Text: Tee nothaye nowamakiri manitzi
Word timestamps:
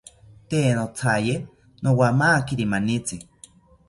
Tee 0.47 0.69
nothaye 0.77 1.35
nowamakiri 1.81 2.65
manitzi 2.71 3.17